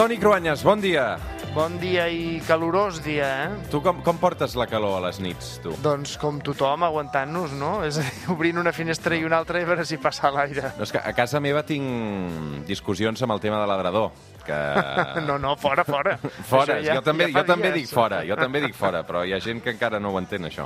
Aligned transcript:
Toni 0.00 0.16
Cruanyes, 0.16 0.62
bon 0.64 0.80
dia. 0.80 1.18
Bon 1.52 1.74
dia 1.76 2.06
i 2.08 2.38
calorós 2.48 3.02
dia, 3.04 3.26
eh? 3.44 3.48
Tu 3.68 3.82
com, 3.84 3.98
com 4.00 4.16
portes 4.16 4.54
la 4.56 4.64
calor 4.64 4.94
a 4.96 5.02
les 5.04 5.18
nits, 5.20 5.58
tu? 5.60 5.74
Doncs 5.84 6.14
com 6.16 6.38
tothom, 6.40 6.86
aguantant-nos, 6.86 7.52
no? 7.60 7.82
És 7.84 7.98
a 8.00 8.04
dir, 8.06 8.14
obrint 8.32 8.56
una 8.62 8.72
finestra 8.72 9.18
i 9.18 9.26
una 9.28 9.36
altra 9.42 9.60
i 9.60 9.66
veure 9.68 9.84
si 9.84 9.98
passa 10.00 10.30
l'aire. 10.32 10.70
No, 10.78 10.86
és 10.88 10.94
que 10.96 11.02
a 11.04 11.12
casa 11.12 11.36
meva 11.44 11.60
tinc 11.68 12.64
discussions 12.64 13.20
amb 13.26 13.36
el 13.36 13.42
tema 13.44 13.58
de 13.60 13.66
l'adrador. 13.68 14.08
Que... 14.46 14.56
No, 15.28 15.36
no, 15.36 15.52
fora, 15.60 15.84
fora. 15.84 16.16
Fora, 16.48 16.78
Això 16.78 16.96
jo, 16.96 17.02
també, 17.04 17.28
fa 17.28 17.42
jo 17.42 17.50
també 17.50 17.74
dies. 17.74 17.90
dic 17.90 17.92
fora, 17.92 18.22
jo 18.24 18.40
també 18.40 18.64
dic 18.64 18.72
fora, 18.78 19.04
però 19.04 19.26
hi 19.28 19.34
ha 19.36 19.42
gent 19.44 19.60
que 19.60 19.74
encara 19.74 20.00
no 20.00 20.14
ho 20.14 20.18
entén, 20.22 20.48
això. 20.48 20.64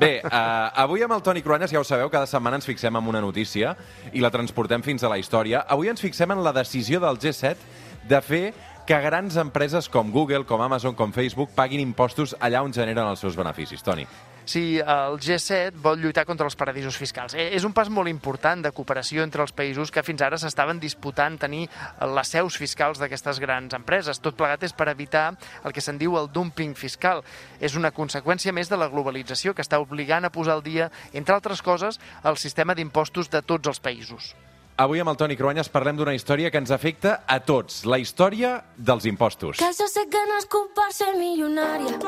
Bé, 0.00 0.22
uh, 0.24 0.70
avui 0.86 1.04
amb 1.04 1.18
el 1.18 1.20
Toni 1.26 1.44
Cruanyes, 1.44 1.74
ja 1.76 1.84
ho 1.84 1.84
sabeu, 1.84 2.08
cada 2.08 2.24
setmana 2.30 2.56
ens 2.56 2.70
fixem 2.70 2.96
en 2.96 3.12
una 3.12 3.20
notícia 3.20 3.76
i 4.14 4.24
la 4.24 4.32
transportem 4.32 4.80
fins 4.88 5.04
a 5.04 5.12
la 5.12 5.20
història. 5.20 5.66
Avui 5.68 5.92
ens 5.92 6.00
fixem 6.00 6.32
en 6.32 6.40
la 6.46 6.56
decisió 6.56 7.02
del 7.04 7.20
G7 7.20 7.89
de 8.10 8.20
fer 8.26 8.44
que 8.90 8.98
grans 8.98 9.36
empreses 9.38 9.86
com 9.88 10.10
Google, 10.10 10.42
com 10.44 10.62
Amazon, 10.62 10.96
com 10.98 11.14
Facebook 11.14 11.54
paguin 11.54 11.84
impostos 11.84 12.34
allà 12.42 12.64
on 12.66 12.74
generen 12.74 13.06
els 13.06 13.22
seus 13.22 13.38
beneficis. 13.38 13.84
Toni. 13.86 14.06
Sí, 14.50 14.80
el 14.80 15.20
G7 15.22 15.78
vol 15.78 16.00
lluitar 16.02 16.24
contra 16.26 16.48
els 16.48 16.56
paradisos 16.58 16.96
fiscals. 16.98 17.36
Eh, 17.38 17.52
És 17.54 17.62
un 17.62 17.74
pas 17.76 17.86
molt 17.92 18.10
important 18.10 18.64
de 18.64 18.72
cooperació 18.74 19.22
entre 19.22 19.44
els 19.46 19.54
països 19.54 19.92
que 19.94 20.02
fins 20.02 20.24
ara 20.26 20.40
s'estaven 20.42 20.80
disputant 20.82 21.38
tenir 21.38 21.68
les 22.16 22.34
seus 22.34 22.58
fiscals 22.58 22.98
d'aquestes 22.98 23.38
grans 23.38 23.78
empreses. 23.78 24.18
Tot 24.18 24.34
plegat 24.34 24.66
és 24.66 24.74
per 24.74 24.88
evitar 24.90 25.36
el 25.62 25.72
que 25.72 25.80
se'n 25.84 25.98
diu 25.98 26.18
el 26.18 26.32
dumping 26.32 26.74
fiscal. 26.74 27.22
És 27.60 27.76
una 27.78 27.92
conseqüència 27.94 28.50
més 28.50 28.68
de 28.68 28.80
la 28.80 28.90
globalització 28.90 29.54
que 29.54 29.62
està 29.62 29.78
obligant 29.78 30.24
a 30.24 30.34
posar 30.34 30.58
al 30.58 30.66
dia, 30.66 30.90
entre 31.12 31.36
altres 31.36 31.62
coses, 31.62 32.00
el 32.24 32.36
sistema 32.36 32.74
d'impostos 32.74 33.30
de 33.30 33.42
tots 33.42 33.68
els 33.68 33.78
països. 33.78 34.34
Avui 34.80 35.02
amb 35.02 35.10
el 35.12 35.16
Toni 35.20 35.34
Cruanyes 35.36 35.68
parlem 35.68 35.98
d'una 35.98 36.14
història 36.16 36.48
que 36.48 36.56
ens 36.56 36.70
afecta 36.72 37.18
a 37.28 37.36
tots, 37.44 37.82
la 37.84 37.98
història 38.00 38.54
dels 38.78 39.04
impostos. 39.04 39.58
Que 39.60 39.68
jo 39.76 39.84
sé 39.92 40.06
que 40.08 40.22
no 40.24 40.38
culpa 40.48 40.86
ser 40.96 41.10
milionària. 41.18 41.98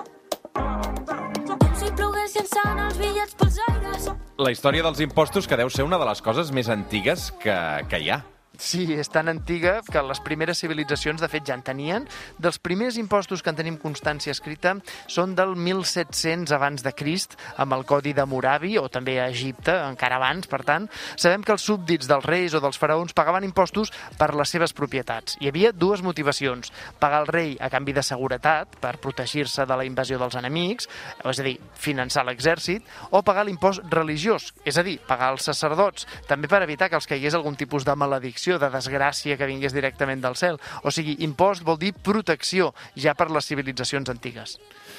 Com 0.57 1.75
si 1.77 1.91
ploguessin 1.99 2.49
sant 2.49 2.81
els 2.87 2.97
bitllets 2.97 3.37
pels 3.37 3.59
aires. 3.67 4.09
La 4.41 4.55
història 4.57 4.87
dels 4.89 5.05
impostos 5.05 5.45
que 5.45 5.59
deu 5.61 5.69
ser 5.69 5.85
una 5.85 6.01
de 6.01 6.09
les 6.09 6.25
coses 6.25 6.49
més 6.57 6.73
antigues 6.73 7.29
que, 7.45 7.59
que 7.93 8.01
hi 8.01 8.09
ha. 8.09 8.23
Sí, 8.59 8.85
és 8.93 9.09
tan 9.09 9.31
antiga 9.33 9.79
que 9.81 10.01
les 10.05 10.21
primeres 10.21 10.61
civilitzacions, 10.61 11.23
de 11.23 11.29
fet, 11.33 11.47
ja 11.49 11.55
en 11.57 11.63
tenien. 11.65 12.05
Dels 12.39 12.59
primers 12.61 12.99
impostos 13.01 13.41
que 13.43 13.49
en 13.49 13.57
tenim 13.57 13.79
constància 13.81 14.35
escrita 14.35 14.75
són 15.11 15.33
del 15.35 15.55
1700 15.57 16.53
abans 16.53 16.85
de 16.85 16.93
Crist, 16.93 17.39
amb 17.57 17.73
el 17.73 17.87
Codi 17.89 18.13
de 18.13 18.27
Moravi, 18.29 18.77
o 18.79 18.91
també 18.93 19.17
a 19.21 19.31
Egipte, 19.33 19.73
encara 19.89 20.19
abans, 20.21 20.47
per 20.53 20.61
tant. 20.69 20.89
Sabem 21.17 21.43
que 21.43 21.55
els 21.57 21.65
súbdits 21.65 22.11
dels 22.11 22.29
reis 22.29 22.53
o 22.53 22.61
dels 22.61 22.79
faraons 22.79 23.17
pagaven 23.17 23.47
impostos 23.49 23.91
per 24.21 24.35
les 24.37 24.53
seves 24.53 24.77
propietats. 24.77 25.39
Hi 25.41 25.49
havia 25.49 25.73
dues 25.73 26.05
motivacions. 26.05 26.71
Pagar 27.01 27.23
al 27.23 27.33
rei 27.33 27.57
a 27.59 27.73
canvi 27.73 27.97
de 27.97 28.05
seguretat, 28.05 28.77
per 28.85 28.99
protegir-se 29.01 29.67
de 29.67 29.81
la 29.81 29.89
invasió 29.89 30.21
dels 30.21 30.37
enemics, 30.37 30.91
és 31.25 31.41
a 31.41 31.49
dir, 31.49 31.57
finançar 31.73 32.27
l'exèrcit, 32.29 32.85
o 33.11 33.25
pagar 33.25 33.47
l'impost 33.49 33.83
religiós, 33.91 34.53
és 34.69 34.77
a 34.77 34.85
dir, 34.87 34.99
pagar 35.09 35.33
els 35.33 35.49
sacerdots, 35.49 36.07
també 36.29 36.53
per 36.53 36.63
evitar 36.63 36.93
que 36.93 37.01
els 37.01 37.09
caigués 37.09 37.35
algun 37.35 37.57
tipus 37.57 37.89
de 37.89 37.97
maledicció, 37.97 38.42
de 38.59 38.71
desgràcia 38.71 39.37
que 39.39 39.47
vingués 39.47 39.75
directament 39.75 40.23
del 40.23 40.37
cel. 40.37 40.59
O 40.83 40.91
sigui, 40.91 41.17
impost 41.23 41.63
vol 41.63 41.79
dir 41.79 41.93
protecció, 41.95 42.73
ja 42.99 43.15
per 43.15 43.31
les 43.31 43.47
civilitzacions 43.47 44.11
antigues. 44.11 44.59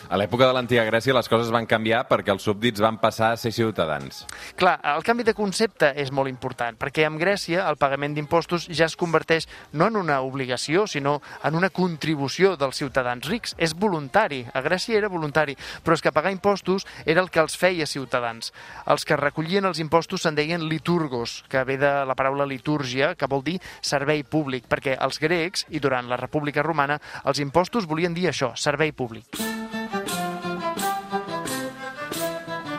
A 0.10 0.18
l'època 0.20 0.48
de 0.48 0.54
l'antiga 0.56 0.84
Grècia 0.88 1.16
les 1.16 1.30
coses 1.32 1.52
van 1.54 1.68
canviar 1.70 2.04
perquè 2.10 2.34
els 2.34 2.44
súbdits 2.44 2.82
van 2.84 2.98
passar 3.00 3.34
a 3.34 3.38
ser 3.40 3.54
ciutadans. 3.56 4.24
Clar, 4.60 4.76
el 4.96 5.04
canvi 5.04 5.24
de 5.28 5.36
concepte 5.36 5.94
és 6.00 6.12
molt 6.12 6.32
important, 6.32 6.76
perquè 6.80 7.06
en 7.08 7.20
Grècia 7.20 7.68
el 7.70 7.80
pagament 7.80 8.16
d'impostos 8.16 8.68
ja 8.72 8.88
es 8.90 8.98
converteix 9.00 9.48
no 9.72 9.88
en 9.88 10.00
una 10.00 10.20
obligació, 10.22 10.88
sinó 10.88 11.20
en 11.44 11.56
una 11.56 11.70
contribució 11.70 12.56
dels 12.59 12.80
ciutadans 12.80 13.28
rics. 13.30 13.56
És 13.58 13.76
voluntari. 13.76 14.44
A 14.53 14.62
Grècia 14.66 14.98
era 14.98 15.12
voluntari, 15.12 15.56
però 15.84 15.96
és 15.96 16.03
que 16.03 16.12
pagar 16.12 16.34
impostos 16.36 16.88
era 17.06 17.22
el 17.22 17.32
que 17.32 17.42
els 17.44 17.58
feia 17.59 17.88
ciutadans. 17.88 18.52
Els 18.88 19.06
que 19.06 19.20
recollien 19.20 19.66
els 19.66 19.80
impostos 19.80 20.24
se'n 20.24 20.36
deien 20.36 20.68
liturgos, 20.70 21.44
que 21.50 21.64
ve 21.64 21.78
de 21.80 21.94
la 22.06 22.16
paraula 22.16 22.48
litúrgia, 22.50 23.14
que 23.16 23.28
vol 23.34 23.46
dir 23.46 23.58
servei 23.82 24.24
públic, 24.24 24.70
perquè 24.70 24.98
els 25.02 25.20
grecs, 25.24 25.68
i 25.74 25.82
durant 25.84 26.10
la 26.12 26.20
República 26.22 26.66
Romana, 26.66 27.00
els 27.26 27.42
impostos 27.44 27.90
volien 27.90 28.14
dir 28.14 28.30
això, 28.30 28.54
servei 28.56 28.94
públic. 28.94 29.42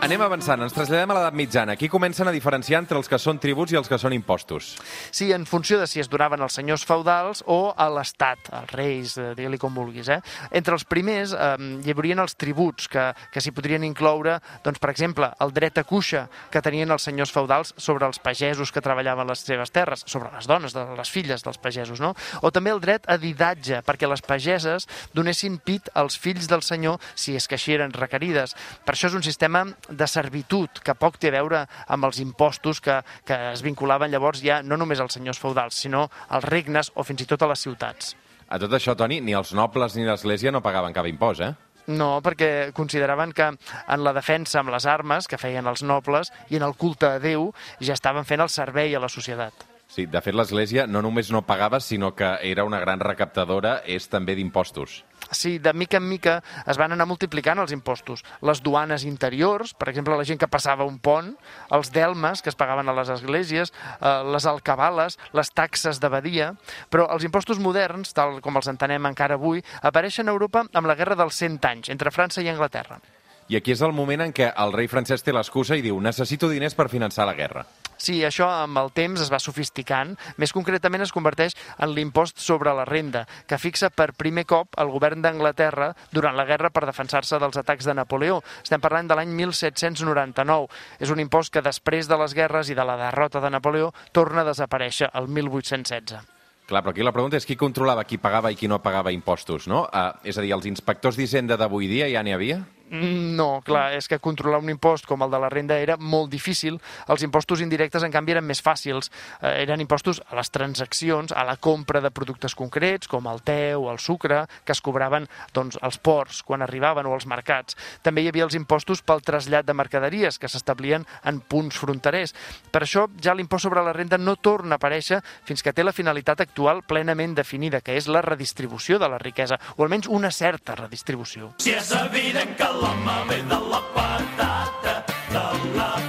Anem 0.05 0.21
avançant, 0.21 0.61
ens 0.61 0.75
traslladem 0.77 1.09
a 1.09 1.15
l'edat 1.17 1.33
mitjana. 1.33 1.75
Aquí 1.79 1.89
comencen 1.89 2.29
a 2.29 2.33
diferenciar 2.35 2.83
entre 2.83 2.99
els 3.01 3.07
que 3.09 3.17
són 3.17 3.39
tributs 3.41 3.73
i 3.73 3.79
els 3.79 3.87
que 3.89 3.97
són 3.97 4.13
impostos. 4.13 4.75
Sí, 5.09 5.31
en 5.33 5.47
funció 5.49 5.79
de 5.81 5.87
si 5.89 6.03
es 6.03 6.11
donaven 6.13 6.43
als 6.45 6.59
senyors 6.59 6.83
feudals 6.85 7.41
o 7.49 7.73
a 7.73 7.87
l'Estat, 7.89 8.51
als 8.53 8.75
reis, 8.77 9.15
eh, 9.17 9.31
digue-li 9.39 9.57
com 9.57 9.73
vulguis. 9.73 10.11
Eh? 10.13 10.19
Entre 10.61 10.77
els 10.77 10.85
primers 10.85 11.33
eh, 11.33 11.55
hi 11.81 11.95
haurien 11.95 12.21
els 12.21 12.37
tributs, 12.37 12.91
que, 12.93 13.07
que 13.33 13.41
s'hi 13.41 13.55
podrien 13.57 13.87
incloure, 13.89 14.35
doncs, 14.67 14.83
per 14.83 14.91
exemple, 14.93 15.31
el 15.41 15.55
dret 15.57 15.81
a 15.81 15.87
cuixa 15.89 16.27
que 16.53 16.61
tenien 16.61 16.93
els 16.93 17.09
senyors 17.09 17.33
feudals 17.33 17.73
sobre 17.79 18.05
els 18.05 18.21
pagesos 18.21 18.75
que 18.77 18.85
treballaven 18.85 19.33
les 19.33 19.47
seves 19.49 19.73
terres, 19.73 20.05
sobre 20.05 20.29
les 20.37 20.45
dones, 20.45 20.77
de 20.77 20.85
les 21.01 21.15
filles 21.17 21.49
dels 21.49 21.63
pagesos, 21.65 22.05
no? 22.05 22.13
O 22.45 22.53
també 22.53 22.77
el 22.77 22.85
dret 22.85 23.09
a 23.09 23.17
didatge, 23.17 23.81
perquè 23.89 24.13
les 24.13 24.21
pageses 24.21 24.85
donessin 25.17 25.57
pit 25.65 25.89
als 25.97 26.21
fills 26.21 26.53
del 26.53 26.61
senyor 26.61 27.01
si 27.17 27.41
és 27.41 27.49
que 27.49 27.57
eren 27.73 27.97
requerides. 27.97 28.53
Per 28.85 28.93
això 28.93 29.09
és 29.09 29.17
un 29.17 29.25
sistema 29.25 29.65
de 29.97 30.09
servitud 30.10 30.82
que 30.84 30.94
poc 30.99 31.19
té 31.19 31.31
a 31.31 31.37
veure 31.38 31.65
amb 31.87 32.09
els 32.09 32.21
impostos 32.22 32.81
que, 32.84 33.00
que 33.27 33.38
es 33.53 33.62
vinculaven 33.65 34.12
llavors 34.12 34.43
ja 34.44 34.62
no 34.62 34.78
només 34.81 35.00
als 35.00 35.16
senyors 35.19 35.41
feudals, 35.41 35.78
sinó 35.78 36.09
als 36.28 36.49
regnes 36.49 36.93
o 36.94 37.05
fins 37.05 37.25
i 37.25 37.28
tot 37.31 37.43
a 37.43 37.50
les 37.50 37.62
ciutats. 37.65 38.15
A 38.49 38.59
tot 38.60 38.72
això, 38.77 38.94
Toni, 38.97 39.21
ni 39.25 39.34
els 39.34 39.55
nobles 39.56 39.97
ni 39.97 40.05
l'Església 40.06 40.53
no 40.53 40.62
pagaven 40.62 40.94
cap 40.94 41.06
impost, 41.09 41.41
eh? 41.41 41.55
No, 41.87 42.22
perquè 42.25 42.72
consideraven 42.72 43.34
que 43.37 43.50
en 43.53 44.05
la 44.05 44.15
defensa 44.16 44.60
amb 44.60 44.72
les 44.72 44.87
armes 44.88 45.28
que 45.28 45.41
feien 45.41 45.69
els 45.69 45.84
nobles 45.84 46.32
i 46.49 46.56
en 46.56 46.65
el 46.65 46.76
culte 46.81 47.11
a 47.11 47.21
Déu 47.21 47.50
ja 47.81 47.97
estaven 47.97 48.25
fent 48.25 48.41
el 48.41 48.53
servei 48.53 48.97
a 48.97 49.03
la 49.03 49.12
societat. 49.12 49.74
Sí, 49.94 50.09
de 50.10 50.19
fet, 50.19 50.34
l'Església 50.34 50.88
no 50.91 51.05
només 51.06 51.28
no 51.31 51.44
pagava, 51.47 51.78
sinó 51.78 52.09
que 52.19 52.27
era 52.43 52.65
una 52.66 52.81
gran 52.82 52.99
recaptadora, 52.99 53.77
és 53.87 54.09
també 54.10 54.34
d'impostos. 54.34 55.05
Sí, 55.31 55.60
de 55.62 55.71
mica 55.71 56.00
en 56.00 56.09
mica 56.09 56.32
es 56.66 56.81
van 56.81 56.91
anar 56.97 57.06
multiplicant 57.06 57.62
els 57.62 57.71
impostos. 57.71 58.25
Les 58.43 58.59
duanes 58.66 59.05
interiors, 59.06 59.71
per 59.78 59.93
exemple, 59.93 60.16
la 60.19 60.27
gent 60.27 60.41
que 60.43 60.50
passava 60.50 60.82
un 60.88 60.99
pont, 60.99 61.31
els 61.71 61.93
delmes 61.94 62.43
que 62.43 62.50
es 62.50 62.59
pagaven 62.59 62.91
a 62.91 62.97
les 62.99 63.12
esglésies, 63.15 63.71
eh, 64.00 64.16
les 64.34 64.50
alcabales, 64.50 65.21
les 65.32 65.55
taxes 65.55 66.03
d'abadia... 66.03 66.56
Però 66.91 67.06
els 67.15 67.22
impostos 67.26 67.62
moderns, 67.62 68.11
tal 68.19 68.41
com 68.43 68.59
els 68.59 68.66
entenem 68.71 69.06
encara 69.06 69.38
avui, 69.38 69.62
apareixen 69.82 70.26
a 70.26 70.34
Europa 70.34 70.66
amb 70.72 70.91
la 70.91 70.99
Guerra 70.99 71.15
dels 71.22 71.38
100 71.38 71.71
anys, 71.71 71.94
entre 71.94 72.11
França 72.11 72.43
i 72.43 72.50
Anglaterra. 72.50 72.99
I 73.47 73.59
aquí 73.59 73.75
és 73.75 73.82
el 73.84 73.94
moment 73.94 74.26
en 74.26 74.34
què 74.34 74.50
el 74.50 74.75
rei 74.75 74.91
francès 74.91 75.22
té 75.22 75.32
l'excusa 75.34 75.78
i 75.78 75.87
diu 75.87 75.99
necessito 76.03 76.50
diners 76.50 76.75
per 76.75 76.91
finançar 76.91 77.31
la 77.31 77.38
guerra. 77.38 77.66
Sí, 78.05 78.19
això 78.21 78.51
amb 78.53 78.77
el 78.77 78.91
temps 78.93 79.23
es 79.25 79.31
va 79.33 79.39
sofisticant. 79.41 80.11
Més 80.37 80.53
concretament 80.53 81.01
es 81.01 81.13
converteix 81.15 81.55
en 81.81 81.95
l'impost 81.97 82.43
sobre 82.43 82.75
la 82.77 82.85
renda, 82.85 83.23
que 83.49 83.57
fixa 83.57 83.89
per 83.89 84.11
primer 84.13 84.45
cop 84.51 84.77
el 84.83 84.93
govern 84.93 85.25
d'Anglaterra 85.25 85.95
durant 86.13 86.37
la 86.37 86.45
guerra 86.45 86.69
per 86.75 86.85
defensar-se 86.85 87.41
dels 87.41 87.57
atacs 87.63 87.89
de 87.89 87.97
Napoleó. 87.97 88.43
Estem 88.61 88.85
parlant 88.85 89.09
de 89.09 89.17
l'any 89.17 89.33
1799. 89.39 90.69
És 91.01 91.15
un 91.15 91.25
impost 91.25 91.55
que 91.55 91.65
després 91.65 92.11
de 92.11 92.21
les 92.21 92.37
guerres 92.37 92.69
i 92.69 92.77
de 92.77 92.85
la 92.85 92.99
derrota 93.07 93.41
de 93.41 93.55
Napoleó 93.57 93.89
torna 94.13 94.45
a 94.45 94.49
desaparèixer 94.53 95.09
el 95.17 95.33
1816. 95.33 96.21
Clar, 96.65 96.81
però 96.81 96.93
aquí 96.95 97.05
la 97.05 97.13
pregunta 97.13 97.37
és 97.37 97.45
qui 97.45 97.57
controlava 97.61 98.07
qui 98.09 98.17
pagava 98.21 98.53
i 98.53 98.57
qui 98.57 98.69
no 98.69 98.81
pagava 98.85 99.13
impostos, 99.13 99.67
no? 99.69 99.83
Uh, 99.89 100.13
és 100.25 100.37
a 100.37 100.45
dir, 100.45 100.53
els 100.57 100.69
inspectors 100.69 101.17
d'Hisenda 101.17 101.59
d'avui 101.61 101.89
dia 101.89 102.09
ja 102.13 102.23
n'hi 102.25 102.33
havia? 102.37 102.63
No, 102.94 103.59
clar, 103.66 103.88
és 103.99 104.06
que 104.06 104.21
controlar 104.22 104.60
un 104.62 104.71
impost 104.71 105.09
com 105.10 105.25
el 105.25 105.32
de 105.32 105.38
la 105.43 105.49
renda 105.50 105.75
era 105.82 105.97
molt 105.99 106.31
difícil. 106.31 106.77
Els 107.10 107.25
impostos 107.26 107.62
indirectes, 107.64 108.05
en 108.06 108.12
canvi, 108.14 108.37
eren 108.37 108.46
més 108.46 108.61
fàcils. 108.62 109.11
Eh, 109.41 109.64
eren 109.64 109.82
impostos 109.82 110.20
a 110.29 110.37
les 110.38 110.50
transaccions, 110.55 111.35
a 111.35 111.43
la 111.49 111.56
compra 111.56 112.00
de 112.05 112.12
productes 112.14 112.55
concrets, 112.55 113.11
com 113.11 113.26
el 113.26 113.43
te 113.43 113.75
o 113.75 113.88
el 113.91 113.99
sucre, 113.99 114.44
que 114.64 114.76
es 114.76 114.82
cobraven 114.85 115.26
doncs, 115.52 115.79
als 115.82 115.99
ports 115.99 116.44
quan 116.46 116.62
arribaven 116.62 117.08
o 117.11 117.17
als 117.17 117.26
mercats. 117.26 117.75
També 118.06 118.23
hi 118.23 118.31
havia 118.31 118.46
els 118.46 118.55
impostos 118.55 119.02
pel 119.02 119.25
trasllat 119.26 119.67
de 119.67 119.75
mercaderies, 119.75 120.38
que 120.38 120.50
s'establien 120.52 121.06
en 121.25 121.40
punts 121.40 121.81
fronterers. 121.82 122.35
Per 122.70 122.85
això, 122.85 123.08
ja 123.19 123.35
l'impost 123.35 123.67
sobre 123.67 123.82
la 123.82 123.97
renda 123.97 124.20
no 124.23 124.37
torna 124.37 124.76
a 124.76 124.79
aparèixer 124.79 125.19
fins 125.49 125.67
que 125.67 125.75
té 125.75 125.82
la 125.82 125.97
finalitat 125.97 126.44
actual 126.47 126.85
plenament 126.87 127.35
definida, 127.35 127.82
que 127.82 127.99
és 127.99 128.06
la 128.06 128.23
redistribució 128.23 129.00
de 129.02 129.11
la 129.11 129.19
riquesa, 129.19 129.58
o 129.75 129.82
almenys 129.82 130.06
una 130.06 130.31
certa 130.31 130.76
redistribució. 130.79 131.55
Si 131.58 131.75
és 131.75 131.90
evident 131.99 132.55
que 132.55 132.70
la 132.70 132.84
patata, 132.85 133.25
de 133.49 133.71
la 133.71 133.94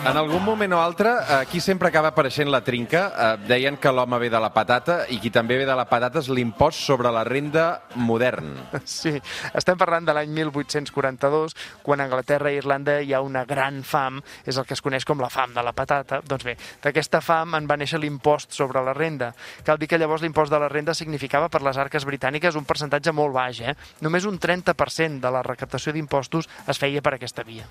En 0.05 0.19
algun 0.19 0.43
moment 0.45 0.73
o 0.77 0.79
altre, 0.83 1.09
aquí 1.39 1.57
sempre 1.57 1.89
acaba 1.89 2.11
apareixent 2.11 2.51
la 2.53 2.59
trinca. 2.61 2.99
Eh, 3.09 3.47
deien 3.49 3.79
que 3.81 3.89
l'home 3.89 4.19
ve 4.21 4.27
de 4.29 4.37
la 4.37 4.51
patata 4.53 4.99
i 5.09 5.17
qui 5.17 5.31
també 5.33 5.57
ve 5.57 5.65
de 5.65 5.73
la 5.73 5.87
patata 5.89 6.21
és 6.21 6.29
l'impost 6.29 6.83
sobre 6.85 7.09
la 7.09 7.23
renda 7.25 7.81
modern. 7.95 8.53
Sí, 8.85 9.15
estem 9.57 9.79
parlant 9.81 10.05
de 10.05 10.13
l'any 10.13 10.29
1842, 10.29 11.55
quan 11.81 12.03
a 12.03 12.05
Anglaterra 12.05 12.51
i 12.53 12.59
Irlanda 12.61 12.99
hi 13.01 13.15
ha 13.17 13.23
una 13.25 13.43
gran 13.49 13.81
fam, 13.81 14.21
és 14.45 14.61
el 14.61 14.69
que 14.69 14.77
es 14.77 14.83
coneix 14.85 15.09
com 15.09 15.19
la 15.21 15.31
fam 15.33 15.57
de 15.57 15.65
la 15.65 15.73
patata. 15.73 16.21
Doncs 16.21 16.45
bé, 16.45 16.55
d'aquesta 16.85 17.23
fam 17.25 17.57
en 17.57 17.65
va 17.65 17.79
néixer 17.81 17.99
l'impost 17.99 18.53
sobre 18.53 18.85
la 18.85 18.93
renda. 18.93 19.31
Cal 19.65 19.81
dir 19.81 19.89
que 19.89 19.99
llavors 19.99 20.21
l'impost 20.21 20.53
de 20.53 20.61
la 20.61 20.69
renda 20.69 20.93
significava 20.93 21.49
per 21.49 21.63
les 21.65 21.81
arques 21.81 22.05
britàniques 22.05 22.55
un 22.55 22.69
percentatge 22.69 23.09
molt 23.11 23.33
baix, 23.33 23.65
eh? 23.65 23.75
Només 24.05 24.29
un 24.29 24.37
30% 24.37 25.17
de 25.25 25.33
la 25.33 25.43
recaptació 25.43 25.97
d'impostos 25.97 26.49
es 26.69 26.77
feia 26.77 27.01
per 27.01 27.17
aquesta 27.17 27.43
via. 27.43 27.65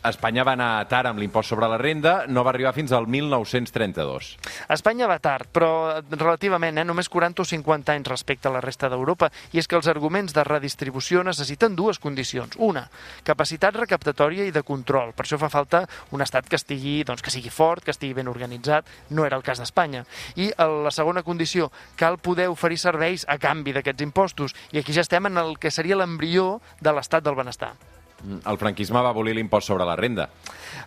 Espanya 0.00 0.44
va 0.48 0.54
anar 0.56 0.88
tard 0.88 1.10
amb 1.10 1.20
l'impost 1.20 1.52
sobre 1.52 1.68
la 1.68 1.76
renda, 1.76 2.24
no 2.26 2.40
va 2.46 2.54
arribar 2.54 2.72
fins 2.72 2.92
al 2.96 3.04
1932. 3.10 4.30
Espanya 4.72 5.08
va 5.10 5.18
tard, 5.20 5.50
però 5.52 6.00
relativament, 6.08 6.78
eh, 6.80 6.84
només 6.88 7.10
40 7.12 7.42
o 7.42 7.44
50 7.44 7.92
anys 7.92 8.08
respecte 8.08 8.48
a 8.48 8.54
la 8.54 8.62
resta 8.64 8.88
d'Europa, 8.88 9.28
i 9.52 9.60
és 9.60 9.68
que 9.68 9.76
els 9.76 9.90
arguments 9.92 10.32
de 10.32 10.44
redistribució 10.44 11.20
necessiten 11.26 11.76
dues 11.76 12.00
condicions. 12.00 12.56
Una, 12.56 12.86
capacitat 13.24 13.76
recaptatòria 13.76 14.48
i 14.48 14.54
de 14.56 14.64
control. 14.64 15.12
Per 15.12 15.26
això 15.26 15.36
fa 15.38 15.52
falta 15.52 15.84
un 16.16 16.24
estat 16.24 16.48
que 16.48 16.56
estigui, 16.56 17.04
doncs, 17.04 17.20
que 17.20 17.34
sigui 17.34 17.52
fort, 17.52 17.84
que 17.84 17.92
estigui 17.92 18.16
ben 18.16 18.32
organitzat. 18.32 18.88
No 19.10 19.28
era 19.28 19.36
el 19.36 19.44
cas 19.44 19.60
d'Espanya. 19.60 20.06
I 20.40 20.50
la 20.56 20.90
segona 20.90 21.22
condició, 21.22 21.70
cal 21.96 22.16
poder 22.18 22.48
oferir 22.48 22.80
serveis 22.80 23.28
a 23.28 23.36
canvi 23.36 23.76
d'aquests 23.76 24.08
impostos. 24.08 24.56
I 24.72 24.80
aquí 24.80 24.96
ja 24.96 25.04
estem 25.04 25.28
en 25.28 25.36
el 25.36 25.58
que 25.60 25.70
seria 25.70 26.00
l'embrió 26.00 26.60
de 26.80 26.96
l'estat 26.96 27.24
del 27.24 27.36
benestar. 27.36 27.74
El 28.22 28.58
franquisme 28.60 29.00
va 29.00 29.10
abolir 29.14 29.34
l'impost 29.36 29.70
sobre 29.70 29.86
la 29.88 29.96
renda. 29.96 30.28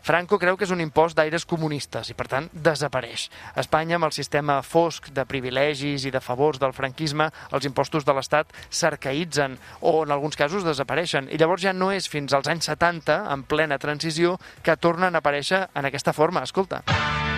Franco 0.04 0.40
creu 0.40 0.58
que 0.58 0.68
és 0.68 0.74
un 0.74 0.82
impost 0.84 1.18
d'aires 1.18 1.46
comunistes 1.50 2.10
i, 2.12 2.16
per 2.18 2.28
tant, 2.32 2.50
desapareix. 2.54 3.30
A 3.56 3.64
Espanya, 3.64 3.98
amb 3.98 4.10
el 4.10 4.16
sistema 4.16 4.62
fosc 4.64 5.10
de 5.16 5.26
privilegis 5.30 6.06
i 6.06 6.14
de 6.14 6.22
favors 6.24 6.62
del 6.62 6.76
franquisme, 6.76 7.30
els 7.52 7.68
impostos 7.70 8.06
de 8.06 8.16
l'Estat 8.16 8.54
s'arcaïtzen 8.70 9.58
o, 9.82 10.04
en 10.04 10.12
alguns 10.12 10.38
casos, 10.40 10.66
desapareixen. 10.68 11.30
I 11.32 11.40
llavors 11.42 11.64
ja 11.66 11.74
no 11.74 11.92
és 11.92 12.10
fins 12.10 12.34
als 12.34 12.52
anys 12.52 12.70
70, 12.72 13.24
en 13.34 13.48
plena 13.48 13.80
transició, 13.80 14.38
que 14.64 14.78
tornen 14.78 15.16
a 15.16 15.24
aparèixer 15.24 15.68
en 15.74 15.90
aquesta 15.90 16.14
forma. 16.14 16.44
Escolta. 16.44 16.84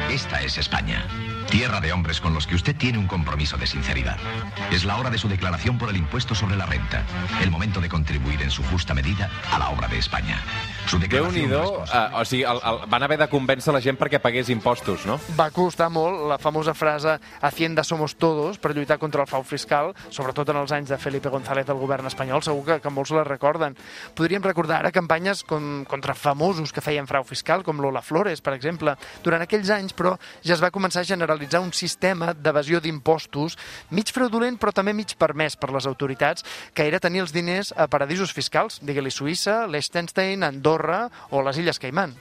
Esta 0.10 0.42
es 0.42 0.58
España. 0.58 1.25
Tierra 1.50 1.80
de 1.80 1.94
hombres 1.94 2.20
con 2.20 2.34
los 2.34 2.48
que 2.48 2.56
usted 2.56 2.76
tiene 2.76 2.98
un 2.98 3.08
compromiso 3.08 3.58
de 3.58 3.68
sinceridad. 3.68 4.18
Es 4.72 4.84
la 4.84 4.98
hora 4.98 5.10
de 5.10 5.18
su 5.18 5.28
declaración 5.28 5.78
por 5.78 5.90
el 5.90 5.98
impuesto 5.98 6.36
sobre 6.36 6.56
la 6.56 6.66
renta. 6.66 7.04
El 7.42 7.52
momento 7.52 7.82
de 7.82 7.90
contribuir 7.90 8.42
en 8.42 8.52
su 8.52 8.64
justa 8.64 8.94
medida 8.94 9.30
a 9.52 9.60
la 9.60 9.70
obra 9.70 9.88
de 9.88 9.98
España. 9.98 10.42
Déu 10.86 11.26
nhi 11.34 11.48
uh, 11.50 12.20
o 12.20 12.24
sigui, 12.30 12.44
el, 12.46 12.60
el, 12.62 12.76
van 12.92 13.04
haver 13.04 13.18
de 13.18 13.26
convèncer 13.26 13.74
la 13.74 13.80
gent 13.82 13.98
perquè 13.98 14.20
pagués 14.22 14.52
impostos, 14.54 15.08
no? 15.10 15.18
Va 15.34 15.48
costar 15.50 15.88
molt 15.90 16.28
la 16.30 16.38
famosa 16.38 16.76
frase 16.78 17.16
Hacienda 17.42 17.84
somos 17.84 18.14
todos 18.22 18.60
per 18.62 18.76
lluitar 18.76 19.00
contra 19.02 19.24
el 19.24 19.28
frau 19.28 19.42
fiscal, 19.44 19.96
sobretot 20.14 20.52
en 20.54 20.60
els 20.62 20.74
anys 20.76 20.92
de 20.94 21.00
Felipe 21.02 21.32
González 21.34 21.66
del 21.66 21.80
govern 21.82 22.06
espanyol, 22.06 22.44
segur 22.46 22.62
que, 22.68 22.78
que 22.84 22.92
molts 22.94 23.16
la 23.18 23.24
recorden. 23.26 23.74
Podríem 24.14 24.46
recordar 24.46 24.84
ara 24.84 24.92
campanyes 24.94 25.42
com, 25.44 25.82
contra 25.90 26.14
famosos 26.14 26.70
que 26.72 26.86
feien 26.86 27.10
frau 27.10 27.26
fiscal, 27.26 27.66
com 27.66 27.82
Lola 27.82 28.04
Flores, 28.06 28.46
per 28.46 28.54
exemple. 28.54 28.94
Durant 29.26 29.42
aquells 29.42 29.74
anys, 29.74 29.98
però, 29.98 30.14
ja 30.46 30.54
es 30.54 30.62
va 30.62 30.70
començar 30.76 31.02
a 31.02 31.10
generalitzar 31.10 31.64
un 31.66 31.74
sistema 31.74 32.36
d'evasió 32.38 32.78
d'impostos 32.84 33.58
mig 33.90 34.14
fraudulent, 34.14 34.62
però 34.62 34.70
també 34.76 34.94
mig 34.94 35.18
permès 35.18 35.58
per 35.58 35.74
les 35.74 35.90
autoritats, 35.90 36.46
que 36.78 36.86
era 36.86 37.02
tenir 37.02 37.26
els 37.26 37.34
diners 37.34 37.74
a 37.74 37.90
paradisos 37.90 38.34
fiscals, 38.38 38.78
digue-li 38.86 39.10
Suïssa, 39.10 39.64
Liechtenstein, 39.66 40.46
Andorra, 40.46 40.75
Andorra 40.76 41.10
o 41.32 41.42
les 41.42 41.58
Illes 41.58 41.80
Caimán. 41.80 42.14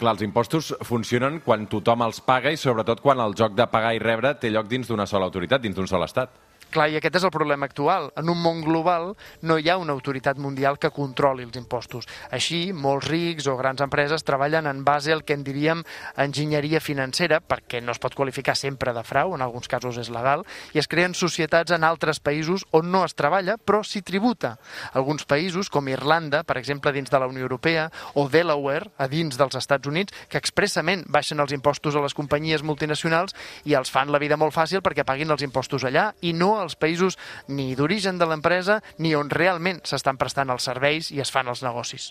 Clar, 0.00 0.14
els 0.16 0.24
impostos 0.24 0.72
funcionen 0.88 1.40
quan 1.44 1.66
tothom 1.70 2.02
els 2.02 2.20
paga 2.24 2.50
i 2.50 2.58
sobretot 2.58 3.02
quan 3.04 3.20
el 3.20 3.36
joc 3.36 3.54
de 3.54 3.66
pagar 3.70 3.94
i 3.94 4.00
rebre 4.02 4.32
té 4.40 4.50
lloc 4.50 4.66
dins 4.66 4.88
d'una 4.88 5.06
sola 5.06 5.28
autoritat, 5.28 5.60
dins 5.62 5.76
d'un 5.76 5.86
sol 5.86 6.02
estat. 6.02 6.32
Clar, 6.70 6.86
i 6.92 6.96
aquest 7.00 7.16
és 7.18 7.24
el 7.26 7.32
problema 7.34 7.66
actual. 7.66 8.10
En 8.20 8.28
un 8.30 8.38
món 8.38 8.60
global 8.62 9.14
no 9.42 9.56
hi 9.58 9.66
ha 9.70 9.78
una 9.80 9.94
autoritat 9.96 10.38
mundial 10.38 10.78
que 10.78 10.92
controli 10.94 11.42
els 11.42 11.56
impostos. 11.58 12.06
Així, 12.30 12.70
molts 12.70 13.08
rics 13.10 13.48
o 13.50 13.56
grans 13.58 13.82
empreses 13.82 14.22
treballen 14.22 14.68
en 14.70 14.84
base 14.86 15.10
al 15.10 15.24
que 15.26 15.34
en 15.34 15.42
diríem 15.42 15.82
enginyeria 16.14 16.78
financera, 16.80 17.40
perquè 17.40 17.80
no 17.82 17.90
es 17.90 17.98
pot 17.98 18.14
qualificar 18.14 18.54
sempre 18.54 18.94
de 18.94 19.02
frau, 19.02 19.34
en 19.34 19.42
alguns 19.42 19.66
casos 19.66 19.98
és 19.98 20.12
legal, 20.14 20.44
i 20.72 20.78
es 20.78 20.86
creen 20.86 21.16
societats 21.18 21.74
en 21.74 21.82
altres 21.82 22.20
països 22.22 22.66
on 22.70 22.92
no 22.92 23.02
es 23.04 23.16
treballa, 23.18 23.56
però 23.58 23.82
s'hi 23.82 24.04
tributa. 24.06 24.56
Alguns 24.94 25.26
països, 25.26 25.72
com 25.74 25.90
Irlanda, 25.90 26.44
per 26.46 26.58
exemple, 26.60 26.94
dins 26.94 27.10
de 27.10 27.18
la 27.18 27.26
Unió 27.26 27.48
Europea, 27.48 27.88
o 28.14 28.28
Delaware, 28.28 28.92
a 28.98 29.08
dins 29.10 29.38
dels 29.40 29.58
Estats 29.58 29.90
Units, 29.90 30.14
que 30.28 30.38
expressament 30.38 31.02
baixen 31.10 31.42
els 31.42 31.56
impostos 31.56 31.96
a 31.96 32.04
les 32.04 32.14
companyies 32.14 32.62
multinacionals 32.62 33.34
i 33.66 33.74
els 33.74 33.90
fan 33.90 34.12
la 34.14 34.22
vida 34.22 34.38
molt 34.38 34.54
fàcil 34.54 34.84
perquè 34.86 35.02
paguin 35.06 35.34
els 35.34 35.42
impostos 35.42 35.82
allà 35.88 36.10
i 36.22 36.32
no 36.36 36.49
als 36.58 36.76
països 36.76 37.18
ni 37.48 37.74
d'origen 37.78 38.18
de 38.18 38.26
l'empresa 38.26 38.80
ni 38.98 39.14
on 39.14 39.30
realment 39.30 39.80
s'estan 39.84 40.18
prestant 40.20 40.50
els 40.50 40.66
serveis 40.66 41.10
i 41.14 41.20
es 41.20 41.30
fan 41.30 41.48
els 41.48 41.62
negocis. 41.62 42.10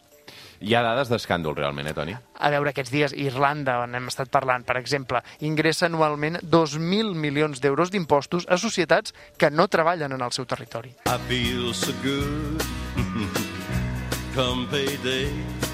Hi 0.59 0.75
ha 0.75 0.83
dades 0.83 1.09
d'escàndol, 1.11 1.55
realment, 1.57 1.87
eh, 1.87 1.93
Toni? 1.95 2.15
A 2.39 2.49
veure, 2.53 2.73
aquests 2.73 2.91
dies, 2.91 3.15
Irlanda, 3.15 3.79
on 3.83 3.95
hem 3.95 4.09
estat 4.11 4.29
parlant, 4.31 4.65
per 4.67 4.77
exemple, 4.77 5.23
ingressa 5.39 5.87
anualment 5.87 6.39
2.000 6.43 7.15
milions 7.15 7.63
d'euros 7.63 7.91
d'impostos 7.91 8.45
a 8.49 8.57
societats 8.57 9.15
que 9.37 9.49
no 9.49 9.67
treballen 9.67 10.13
en 10.13 10.21
el 10.21 10.35
seu 10.35 10.45
territori. 10.45 10.95
I 11.07 11.17
feel 11.27 11.73
so 11.73 11.93
good 12.03 12.61
come 14.35 14.67
payday 14.67 15.68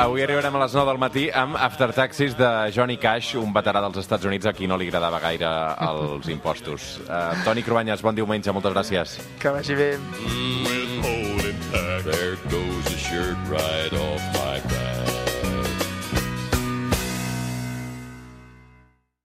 Avui 0.00 0.22
arribarem 0.24 0.54
a 0.56 0.60
les 0.62 0.72
9 0.72 0.88
del 0.88 1.00
matí 1.02 1.26
amb 1.36 1.58
After 1.60 1.90
Taxis 1.92 2.32
de 2.38 2.48
Johnny 2.72 2.96
Cash, 2.96 3.34
un 3.36 3.52
veterà 3.52 3.82
dels 3.84 4.00
Estats 4.00 4.24
Units 4.24 4.48
a 4.48 4.54
qui 4.56 4.68
no 4.70 4.78
li 4.80 4.88
agradava 4.88 5.20
gaire 5.20 5.50
els 5.90 6.30
impostos. 6.36 6.94
Uh, 7.04 7.34
Toni 7.44 7.60
Cruanyes, 7.66 8.00
bon 8.00 8.16
diumenge, 8.16 8.52
moltes 8.56 8.72
gràcies. 8.72 9.18
Que 9.42 9.52
vagi 9.52 9.76
bé. 9.76 9.90
Mm, 10.24 11.04
there 12.08 12.36
goes 12.48 12.86
a 12.94 12.96
shirt 12.96 13.36
right 13.52 13.92
off 13.92 14.24
my 14.32 14.56
back. 14.72 14.99